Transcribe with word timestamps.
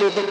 to 0.00 0.08
the 0.08 0.30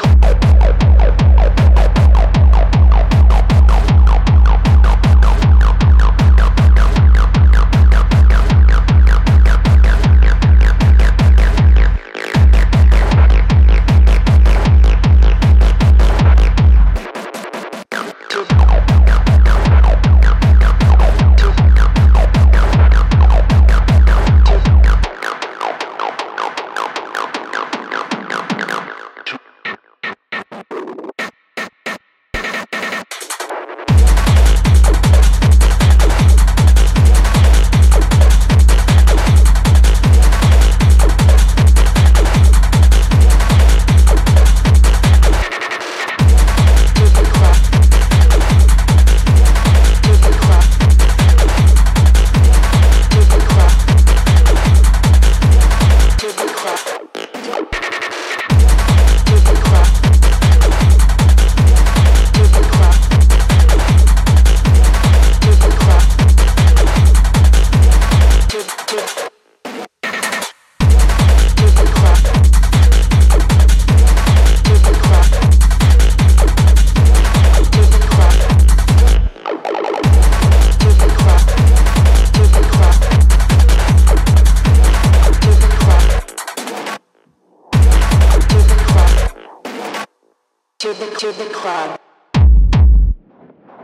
to 91.32 91.44
the 91.44 91.50
club. 91.52 92.00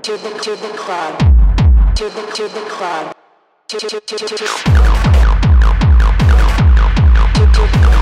To 0.01 0.17
the 0.17 0.29
to 0.41 0.55
the 0.55 0.69
club. 0.75 1.19
To 1.95 2.09
the 2.09 2.21
to 2.33 2.47
the 2.47 2.61
club. 2.67 3.15
To 3.67 3.79
to 3.79 3.99
to 3.99 4.17
to 4.17 4.37
to. 7.57 7.94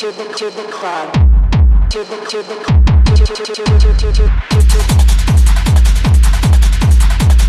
Club. 0.00 0.14
To 0.14 0.22
the 0.22 0.24
to 0.34 0.50
the 0.50 0.62
club. 0.72 1.12
To 1.90 1.98
the 1.98 2.16
to 2.30 2.42
the 2.42 2.54
to 3.04 3.16
to 3.16 3.34
to 3.34 3.44
to 3.44 3.54
to 3.54 3.92
to 3.92 4.12
to 4.12 4.24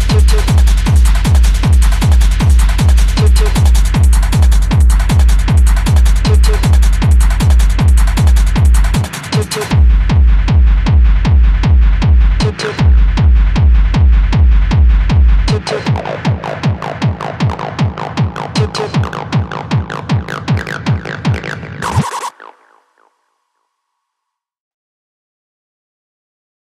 to 0.09 0.21
to 0.27 0.70